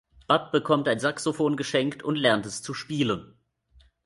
[0.27, 3.37] Bud bekommt ein Saxophon geschenkt und lernt es zu spielen.